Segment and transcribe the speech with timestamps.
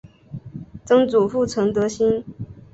[0.83, 2.23] 曾祖父陈德兴。